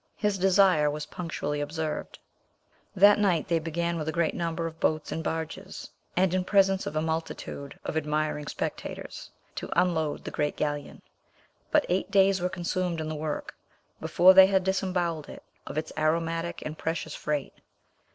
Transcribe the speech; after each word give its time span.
His 0.15 0.39
desire 0.39 0.89
was 0.89 1.05
punctually 1.05 1.61
observed. 1.61 2.17
That 2.95 3.19
night 3.19 3.47
they 3.47 3.59
began 3.59 3.99
with 3.99 4.07
a 4.07 4.11
great 4.11 4.33
number 4.33 4.65
of 4.65 4.79
boats 4.79 5.11
and 5.11 5.23
barges, 5.23 5.91
and 6.17 6.33
in 6.33 6.43
presence 6.43 6.87
of 6.87 6.95
a 6.95 7.03
multitude 7.03 7.79
of 7.85 7.95
admiring 7.95 8.47
spectators, 8.47 9.29
to 9.53 9.69
unload 9.79 10.23
the 10.23 10.31
great 10.31 10.55
galleon, 10.57 11.03
but 11.69 11.85
eight 11.87 12.09
days 12.09 12.41
were 12.41 12.49
consumed 12.49 12.99
in 12.99 13.09
the 13.09 13.15
work 13.15 13.53
before 13.99 14.33
they 14.33 14.47
had 14.47 14.63
disembowelled 14.63 15.29
it 15.29 15.43
of 15.67 15.77
its 15.77 15.93
aromatic 15.95 16.63
and 16.65 16.79
precious 16.79 17.13
freight. 17.13 17.53